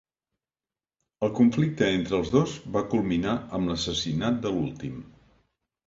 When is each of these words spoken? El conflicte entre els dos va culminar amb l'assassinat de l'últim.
El 1.27 1.33
conflicte 1.41 1.91
entre 1.99 2.17
els 2.21 2.33
dos 2.39 2.57
va 2.79 2.85
culminar 2.97 3.39
amb 3.59 3.73
l'assassinat 3.73 4.45
de 4.49 4.59
l'últim. 4.59 5.03